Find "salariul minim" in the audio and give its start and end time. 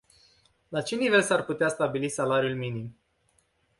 2.09-2.95